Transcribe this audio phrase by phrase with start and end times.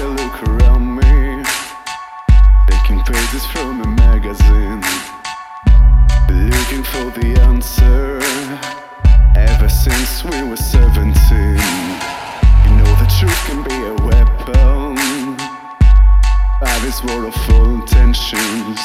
[0.00, 1.44] a look around me,
[2.68, 4.80] taking pages from a magazine,
[6.48, 8.18] looking for the answer.
[9.36, 11.12] Ever since we were 17,
[12.64, 15.36] you know the truth can be a weapon.
[16.60, 18.80] By this world of full intentions,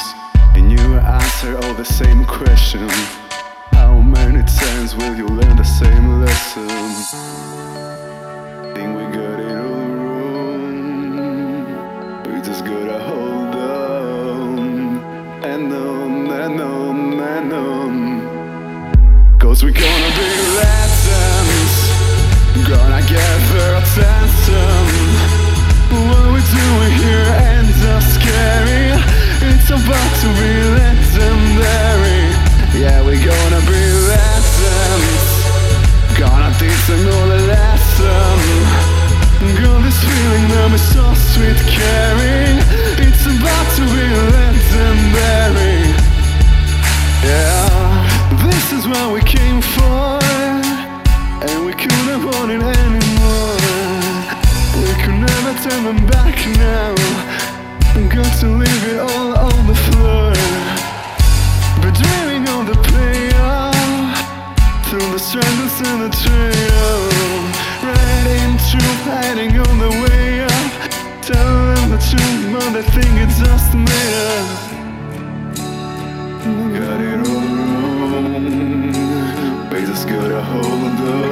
[0.54, 2.88] and you answer all the same question.
[3.72, 7.56] How many times will you learn the same lesson?
[19.56, 20.35] Cause we gonna be
[55.26, 56.94] never turn them back now.
[58.16, 60.32] Got to leave it all on the floor.
[61.82, 63.74] But dreaming of the payoff
[64.88, 66.98] through the struggles and the trail.
[67.82, 70.72] Right into hiding on the way up.
[71.22, 74.48] Tell them the truth, but they think it's just made up.
[76.78, 78.36] Got it all wrong.
[79.70, 81.25] But just gotta hold on.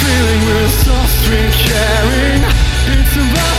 [0.00, 2.42] Feeling we're so sweet caring.
[2.88, 3.55] It's about